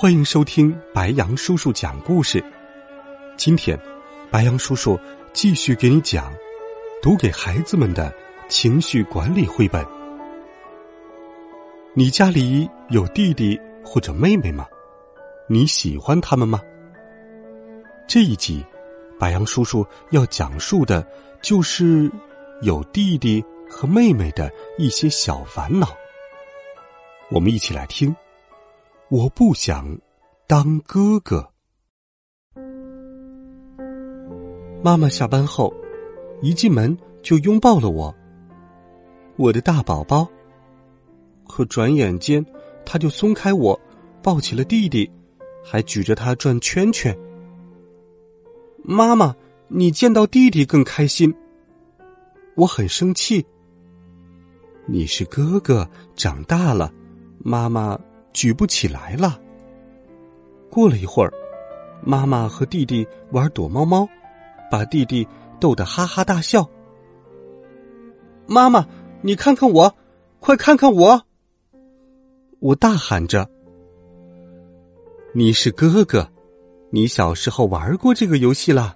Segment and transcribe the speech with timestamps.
[0.00, 2.42] 欢迎收听白杨叔叔讲故事。
[3.36, 3.78] 今天，
[4.30, 4.98] 白杨叔叔
[5.34, 6.32] 继续给你讲
[7.02, 8.10] 读给孩子们的
[8.48, 9.84] 情绪管理绘本。
[11.92, 14.66] 你家里有弟弟或者妹妹吗？
[15.46, 16.62] 你喜欢他们吗？
[18.08, 18.64] 这一集，
[19.18, 21.06] 白杨叔叔要讲述的
[21.42, 22.10] 就是
[22.62, 25.94] 有弟弟和妹妹的一些小烦恼。
[27.30, 28.16] 我们一起来听。
[29.10, 29.98] 我不想
[30.46, 31.44] 当哥哥。
[34.84, 35.74] 妈妈下班后，
[36.40, 38.14] 一进门就拥抱了我，
[39.34, 40.28] 我的大宝宝。
[41.48, 42.46] 可转眼间，
[42.86, 43.78] 他就松开我，
[44.22, 45.10] 抱起了弟弟，
[45.64, 47.12] 还举着他转圈圈。
[48.84, 49.34] 妈妈，
[49.66, 51.34] 你见到弟弟更开心。
[52.54, 53.44] 我很生气。
[54.86, 56.92] 你是哥哥，长大了。
[57.42, 57.98] 妈妈
[58.32, 59.40] 举不起来了。
[60.70, 61.32] 过了一会儿，
[62.02, 64.08] 妈妈和弟弟玩躲猫猫，
[64.70, 65.26] 把弟弟
[65.58, 66.68] 逗得哈哈大笑。
[68.46, 68.86] 妈妈，
[69.22, 69.94] 你看看我，
[70.38, 71.22] 快看看我！
[72.60, 73.48] 我大喊着
[75.34, 76.30] ：“你是哥哥，
[76.90, 78.94] 你小时候玩过这个游戏啦。”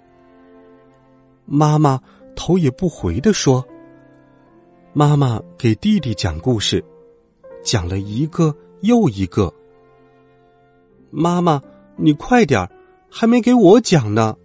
[1.45, 2.01] 妈妈
[2.35, 3.65] 头也不回的说
[4.93, 6.83] ：“妈妈给弟弟讲故事。”
[7.65, 9.53] 讲了一个又一个。
[11.09, 11.61] 妈妈，
[11.97, 12.69] 你快点
[13.09, 14.37] 还没给我讲呢，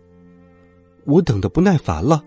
[1.05, 2.25] 我等的不耐烦了。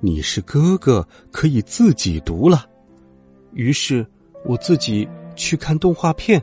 [0.00, 2.64] 你是哥哥，可以自己读了。
[3.52, 4.06] 于是
[4.44, 6.42] 我自己去看动画片。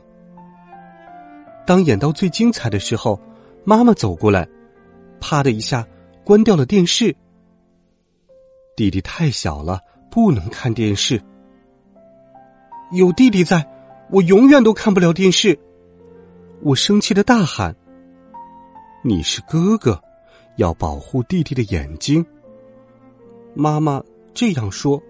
[1.66, 3.20] 当演到最精彩的时候，
[3.64, 4.48] 妈妈走过来，
[5.18, 5.84] 啪的一下
[6.24, 7.14] 关掉了电视。
[8.76, 11.20] 弟弟太小了，不能看电视。
[12.92, 13.68] 有弟弟在，
[14.10, 15.58] 我永远都看不了电视。
[16.62, 17.74] 我生气的大喊
[19.02, 20.00] ：“你是哥哥，
[20.56, 22.24] 要保护弟弟的眼睛。”
[23.54, 24.00] 妈妈
[24.32, 25.02] 这样说，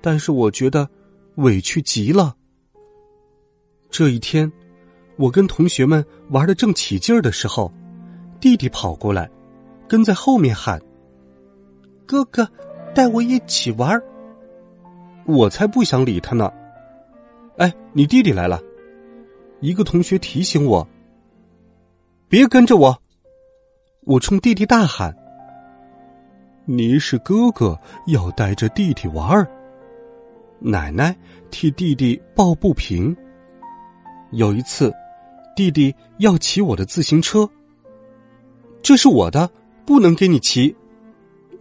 [0.00, 0.88] 但是我觉得
[1.36, 2.36] 委屈极了。
[3.90, 4.50] 这一天，
[5.16, 7.72] 我跟同学们玩的正起劲儿的时候，
[8.38, 9.28] 弟弟跑过来，
[9.88, 10.80] 跟在后面喊
[12.06, 12.48] ：“哥哥，
[12.94, 14.00] 带我一起玩。”
[15.26, 16.52] 我才不想理他呢。
[17.56, 18.60] 哎，你弟弟来了！
[19.60, 20.86] 一个同学提醒我
[22.28, 23.00] ：“别跟着我！”
[24.02, 25.14] 我冲弟弟大喊
[26.66, 27.78] ：“你是哥哥，
[28.08, 29.48] 要带着弟弟玩儿。”
[30.58, 31.16] 奶奶
[31.50, 33.16] 替弟弟抱不平。
[34.32, 34.92] 有一次，
[35.54, 37.48] 弟弟要骑我的自行车，
[38.82, 39.48] 这是我的，
[39.86, 40.74] 不能给你骑。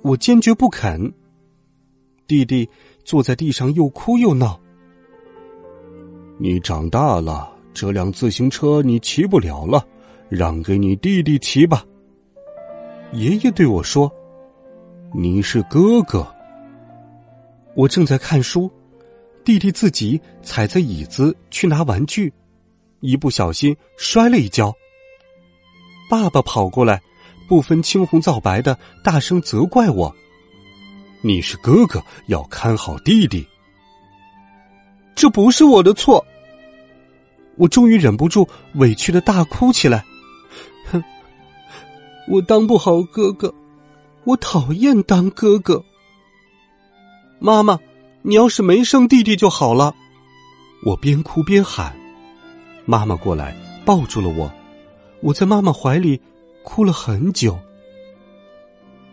[0.01, 1.13] 我坚决不肯。
[2.25, 2.67] 弟弟
[3.05, 4.59] 坐在地上又哭又闹。
[6.37, 9.85] 你长大了，这辆自行车你骑不了了，
[10.29, 11.85] 让给你弟弟骑吧。
[13.11, 14.11] 爷爷对我说
[15.13, 16.27] ：“你是哥哥。”
[17.75, 18.69] 我正在看书，
[19.45, 22.33] 弟弟自己踩着椅子去拿玩具，
[22.99, 24.73] 一不小心摔了一跤。
[26.09, 27.01] 爸爸跑过来，
[27.47, 30.13] 不分青红皂白的大声责怪我
[31.21, 33.47] ：“你是哥哥，要看好弟弟。”
[35.15, 36.25] 这不是我的错。
[37.55, 40.03] 我终于忍不住委屈的大哭起来。
[40.91, 41.03] 哼，
[42.27, 43.53] 我当不好哥哥，
[44.23, 45.83] 我讨厌当哥哥。
[47.39, 47.79] 妈妈，
[48.21, 49.93] 你要是没生弟弟就好了。
[50.85, 51.95] 我边哭边喊。
[52.85, 53.55] 妈妈过来
[53.85, 54.51] 抱住了我，
[55.21, 56.19] 我在妈妈怀里
[56.63, 57.57] 哭了很久。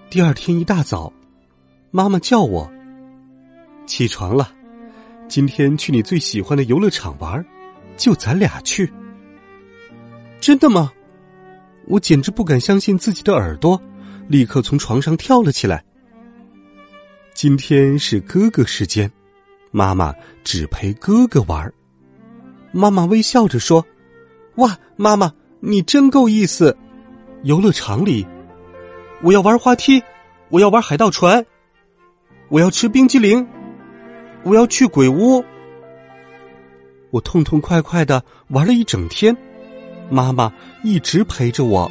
[0.09, 1.13] 第二天一大早，
[1.91, 2.69] 妈妈叫我
[3.87, 4.53] 起床了。
[5.31, 7.47] 今天去你最喜欢的游乐场玩，
[7.97, 8.93] 就咱俩去。
[10.41, 10.91] 真的吗？
[11.87, 13.81] 我简直不敢相信自己的耳朵，
[14.27, 15.85] 立刻从床上跳了起来。
[17.33, 19.09] 今天是哥哥时间，
[19.71, 20.13] 妈妈
[20.43, 21.73] 只陪哥哥玩。
[22.73, 23.87] 妈妈微笑着说
[24.59, 26.77] ：“哇，妈妈你真够意思！
[27.45, 28.27] 游乐场里，
[29.23, 30.03] 我要玩滑梯，
[30.49, 31.47] 我要玩海盗船，
[32.49, 33.47] 我要吃冰激凌。”
[34.43, 35.45] 我要去鬼屋。
[37.11, 39.37] 我痛痛快快的玩了一整天，
[40.09, 40.53] 妈妈
[40.83, 41.91] 一直陪着我。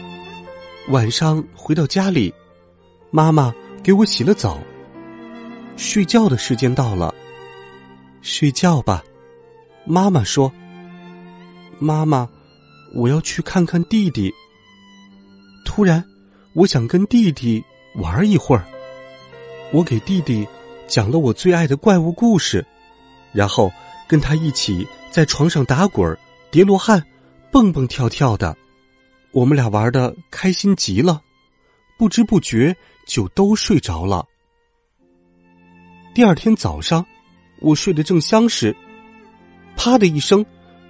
[0.90, 2.34] 晚上回到家里，
[3.12, 3.54] 妈妈
[3.84, 4.58] 给我洗了澡。
[5.76, 7.14] 睡觉的时间到了，
[8.22, 9.04] 睡觉吧。
[9.86, 10.52] 妈妈说
[11.80, 12.28] ：“妈妈，
[12.94, 14.34] 我要去看看弟弟。”
[15.66, 16.04] 突然，
[16.54, 17.64] 我想跟弟弟
[17.96, 18.66] 玩一会儿。
[19.72, 20.48] 我给弟弟
[20.90, 22.66] 讲了我最爱的怪物故事，
[23.32, 23.72] 然后
[24.08, 26.18] 跟他一起在床上打滚、
[26.50, 27.02] 叠罗汉、
[27.52, 28.58] 蹦蹦跳跳的。
[29.32, 31.22] 我们俩玩的开心极了，
[31.98, 32.76] 不知不觉
[33.06, 34.26] 就都睡着了。
[36.16, 37.06] 第二天早上，
[37.62, 38.76] 我睡得正香时，
[39.78, 40.44] 啪的一声，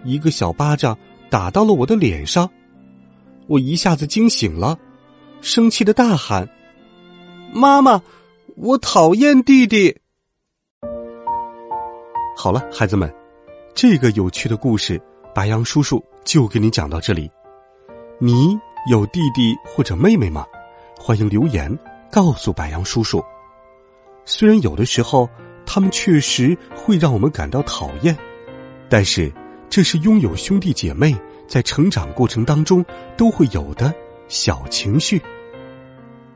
[0.05, 0.97] 一个小巴掌
[1.29, 2.49] 打到了我的脸上，
[3.47, 4.79] 我一下子惊醒了，
[5.41, 6.47] 生气的大喊
[7.53, 8.01] ：“妈妈，
[8.61, 9.97] 我讨厌弟弟！”
[12.35, 13.09] 好了，孩子们，
[13.73, 15.01] 这个有趣的故事，
[15.33, 17.31] 白羊叔叔就给你讲到这里。
[18.19, 18.59] 你
[18.89, 20.45] 有弟弟或者妹妹吗？
[20.97, 21.73] 欢迎留言
[22.11, 23.23] 告诉白羊叔叔。
[24.25, 25.29] 虽然有的时候
[25.65, 28.13] 他们确实会让我们感到讨厌，
[28.89, 29.31] 但是
[29.69, 31.15] 这是拥有兄弟姐妹
[31.47, 32.85] 在成长过程当中
[33.15, 33.93] 都会有的
[34.27, 35.21] 小情绪。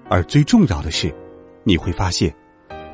[0.09, 1.13] 而最重要的是，
[1.63, 2.33] 你会发现，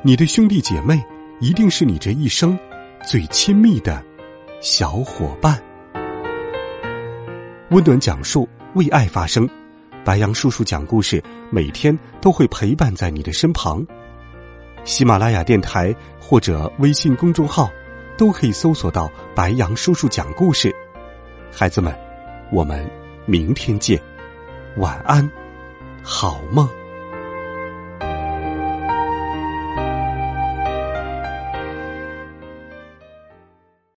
[0.02, 1.02] 你的兄弟姐妹
[1.40, 2.58] 一定是你这一生
[3.04, 4.04] 最亲密的
[4.60, 5.60] 小伙伴。
[7.70, 9.48] 温暖讲述，为爱发声，
[10.04, 13.84] 白杨叔叔讲故事，每天都会陪伴在你的身旁。
[14.84, 17.70] 喜马拉雅电台或者微信公众号，
[18.16, 20.74] 都可以搜索到白杨叔叔讲故事。
[21.52, 21.94] 孩子们，
[22.52, 22.88] 我们
[23.26, 24.00] 明天见，
[24.76, 25.28] 晚安，
[26.02, 26.68] 好梦。